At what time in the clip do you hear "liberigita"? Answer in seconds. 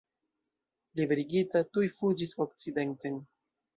0.99-1.63